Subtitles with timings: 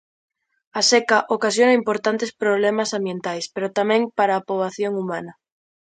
[0.79, 5.33] A seca ocasiona importantes problemas ambientais pero tamén para a poboación humana.